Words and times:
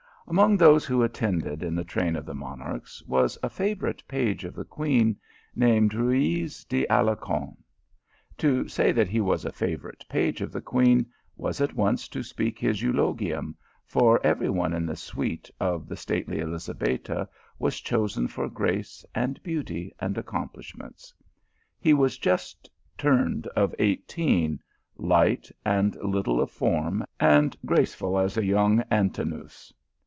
Among 0.27 0.55
those 0.55 0.85
who 0.85 1.03
attended 1.03 1.61
in 1.61 1.75
the 1.75 1.83
train 1.83 2.15
of 2.15 2.25
the 2.25 2.33
monarchs, 2.35 3.03
was 3.05 3.37
a 3.43 3.49
favourite 3.49 4.01
page 4.07 4.45
of 4.45 4.53
the 4.55 4.63
queen, 4.63 5.17
named 5.55 5.91
Ruyz 5.93 6.63
de 6.63 6.85
Alarcon. 6.89 7.57
To 8.37 8.65
say 8.69 8.93
that 8.93 9.09
he 9.09 9.19
was 9.19 9.43
a 9.43 9.51
favourite 9.51 10.05
page 10.07 10.39
of 10.39 10.53
the 10.53 10.61
queen, 10.61 11.05
was 11.35 11.59
at 11.59 11.73
once 11.73 12.07
to 12.07 12.23
speak 12.23 12.59
his 12.59 12.81
eulogium, 12.81 13.57
for 13.85 14.25
every 14.25 14.49
one 14.49 14.71
in 14.71 14.85
the 14.85 14.95
suite 14.95 15.51
of 15.59 15.89
the 15.89 15.97
stately 15.97 16.39
Elizabetta 16.39 17.27
was 17.59 17.81
chosen 17.81 18.29
for 18.29 18.47
grace, 18.47 19.03
and 19.13 19.41
beauty, 19.43 19.91
and 19.99 20.17
accomplish 20.17 20.77
ments. 20.77 21.13
He 21.77 21.93
was 21.93 22.17
just 22.17 22.69
turned 22.97 23.47
of 23.47 23.75
eighteen, 23.79 24.61
light 24.95 25.51
and 25.65 25.95
little 25.97 26.39
of 26.39 26.49
form, 26.49 27.03
and 27.19 27.57
graceful 27.65 28.17
as 28.17 28.37
a 28.37 28.45
young 28.45 28.81
Antinous. 28.89 29.73